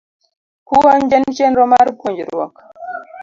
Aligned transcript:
Puonj 0.69 1.09
en 1.17 1.25
chenro 1.39 1.65
mar 1.73 1.87
puonjruok 1.99 2.55